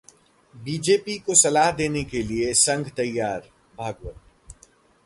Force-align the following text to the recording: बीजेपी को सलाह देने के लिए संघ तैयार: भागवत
बीजेपी 0.55 1.17
को 1.19 1.35
सलाह 1.35 1.71
देने 1.71 2.03
के 2.03 2.23
लिए 2.23 2.53
संघ 2.53 2.87
तैयार: 2.89 3.49
भागवत 3.77 4.15